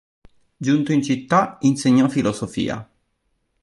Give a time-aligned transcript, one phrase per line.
[0.57, 2.89] Giunto in città insegnò filosofia.